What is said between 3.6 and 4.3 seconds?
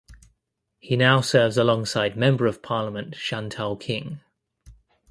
King.